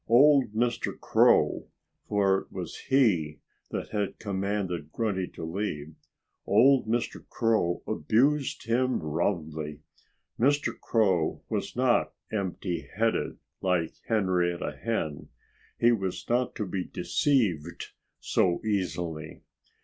[0.07, 0.99] Old Mr.
[0.99, 1.67] Crow
[2.09, 3.37] for it was he
[3.69, 5.93] that had commanded Grunty to leave
[6.47, 7.23] old Mr.
[7.29, 9.81] Crow abused him roundly.
[10.39, 10.73] Mr.
[10.79, 15.29] Crow was not empty headed, like Henrietta Hen.
[15.77, 19.43] He was not to be deceived so easily.